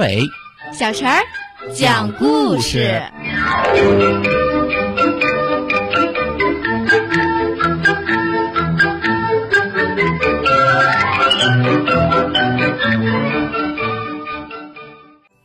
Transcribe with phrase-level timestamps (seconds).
[0.00, 0.30] 伟、
[0.72, 1.20] 小陈儿
[1.74, 3.02] 讲故事。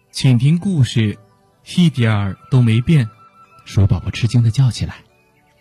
[0.10, 1.18] 请听故事，
[1.76, 3.10] 一点儿都没变。
[3.66, 4.96] 鼠宝宝吃惊的叫起来：“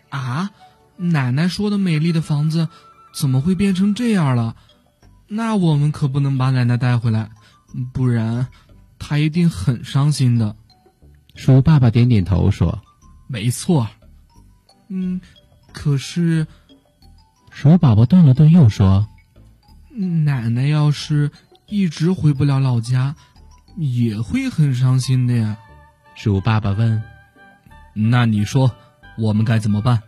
[0.07, 0.51] 啊，
[0.95, 2.69] 奶奶说的美丽的房子，
[3.13, 4.55] 怎么会变成这样了？
[5.27, 7.31] 那我们可不能把奶奶带回来，
[7.91, 8.47] 不然
[9.07, 10.55] 她一定很伤心的。”
[11.35, 12.81] 鼠爸爸点点头说
[13.29, 13.87] ：“没错。”
[14.89, 15.21] 嗯，
[15.71, 16.47] 可是，
[17.51, 19.07] 鼠宝宝顿了顿，又说
[20.25, 21.31] ：“奶奶要是
[21.67, 23.15] 一直回不了老家。”
[23.77, 25.57] 也会很伤心的呀，
[26.15, 27.03] 鼠爸爸问
[27.93, 28.73] ：“那你说，
[29.17, 30.01] 我们该怎么办？”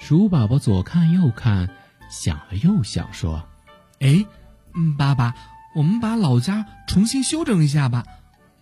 [0.00, 1.70] 鼠宝宝左看右看，
[2.10, 3.44] 想了又想，说
[4.00, 4.26] ：“哎，
[4.74, 5.36] 嗯，爸爸，
[5.74, 8.04] 我们把老家重新修整一下吧。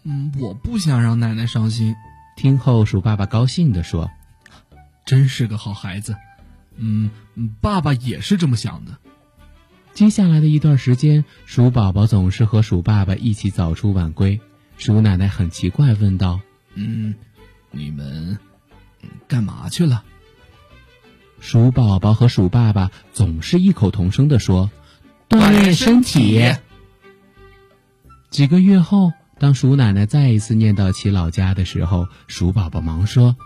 [0.05, 1.95] 嗯，我不想让奶奶伤心。”
[2.37, 4.11] 听后，鼠爸爸高兴地说
[5.05, 6.17] ：“真是个好孩子。
[6.77, 7.11] 嗯，
[7.61, 8.97] 爸爸也是这么想的。”
[9.93, 14.41] 接下来的一段时间，鼠宝宝总是和鼠爸爸一起早出晚归。
[14.79, 16.41] 鼠奶奶很奇怪，问道
[16.75, 17.15] ：“嗯，
[17.71, 18.39] 你们
[19.29, 20.03] 干嘛去了？”
[21.39, 24.71] 鼠宝宝和鼠爸爸总是异口同声的说
[25.29, 26.41] ：“锻炼身体。”
[28.33, 33.37] 几个月后，当鼠奶奶再一次念叨起老家的时候，鼠宝宝忙说：“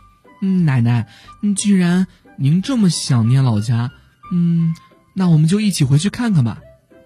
[0.41, 1.09] 嗯，奶奶，
[1.57, 2.07] 既然
[2.39, 3.91] 您这么想念老家，
[4.33, 4.75] 嗯。”
[5.13, 6.61] 那我们就一起回去看看吧，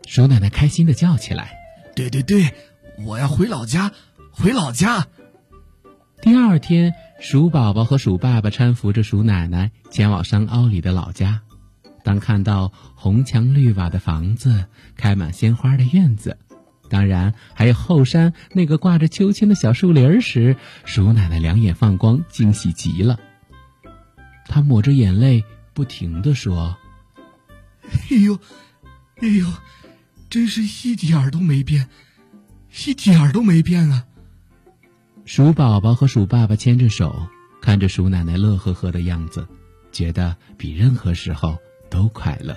[0.06, 1.52] 鼠奶奶开心的叫起来
[1.96, 2.52] ：“对对对，
[3.06, 3.92] 我要回老家，
[4.30, 5.06] 回老家！”
[6.20, 11.40] 第二天，鼠宝宝和鼠爸爸搀扶着鼠奶奶前往山坳里的老家。
[12.02, 16.36] 当看到红墙绿瓦的房子、开满鲜花的院子，
[16.90, 23.18] 当然还有后山那个挂着秋千的小树林时，鼠奶奶两眼放光，惊喜极了。
[24.46, 26.76] 她抹着眼泪，不停的说。
[28.10, 28.38] 哎呦，
[29.22, 29.46] 哎呦，
[30.28, 31.88] 真是一点儿都没变，
[32.86, 34.04] 一点儿都没变啊！
[35.24, 37.26] 鼠宝宝和鼠爸爸牵着手，
[37.62, 39.46] 看着鼠奶奶乐呵呵的样子，
[39.92, 41.56] 觉得比任何时候
[41.88, 42.56] 都快乐。